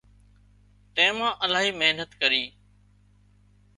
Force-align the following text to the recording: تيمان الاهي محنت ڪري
تيمان 0.95 1.33
الاهي 1.45 1.69
محنت 1.81 2.11
ڪري 2.21 2.43